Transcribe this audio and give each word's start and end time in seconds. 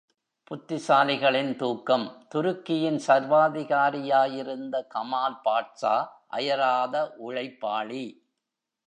புத்திசாலிகளின் 0.51 1.55
தூக்கம் 1.55 2.27
துருக்கியின் 2.35 2.99
சர்வாதிகாரியாயிருந்த 3.07 4.87
கமால் 4.87 5.39
பாட்சா 5.43 6.07
அயராத 6.27 7.15
உழைப்பாளி. 7.27 8.05